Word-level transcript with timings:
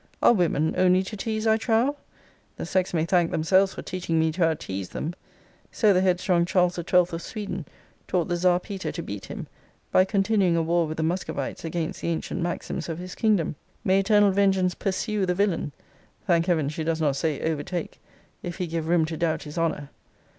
Are 0.19 0.33
women 0.33 0.73
only 0.79 1.03
to 1.03 1.15
tease, 1.15 1.45
I 1.45 1.57
trow? 1.57 1.95
The 2.57 2.65
sex 2.65 2.91
may 2.91 3.05
thank 3.05 3.29
themselves 3.29 3.75
for 3.75 3.83
teaching 3.83 4.19
me 4.19 4.31
to 4.31 4.43
out 4.45 4.61
tease 4.61 4.89
them. 4.89 5.13
So 5.71 5.93
the 5.93 6.01
headstrong 6.01 6.43
Charles 6.43 6.73
XII. 6.73 6.97
of 7.11 7.21
Sweden 7.21 7.67
taught 8.07 8.27
the 8.27 8.35
Czar 8.35 8.59
Peter 8.59 8.91
to 8.93 9.03
beat 9.03 9.25
him, 9.25 9.45
by 9.91 10.05
continuing 10.05 10.55
a 10.55 10.63
war 10.63 10.87
with 10.87 10.97
the 10.97 11.03
Muscovites 11.03 11.63
against 11.63 12.01
the 12.01 12.07
ancient 12.07 12.41
maxims 12.41 12.89
of 12.89 12.97
his 12.97 13.13
kingdom. 13.13 13.55
'May 13.83 13.99
eternal 13.99 14.31
vengeance 14.31 14.73
PURSUE 14.73 15.27
the 15.27 15.35
villain, 15.35 15.71
[thank 16.25 16.47
heaven, 16.47 16.67
she 16.67 16.83
does 16.83 16.99
not 16.99 17.15
say 17.15 17.39
overtake,] 17.39 17.99
if 18.41 18.55
he 18.57 18.65
give 18.65 18.87
room 18.87 19.05
to 19.05 19.15
doubt 19.15 19.43
his 19.43 19.55
honour!' 19.59 19.91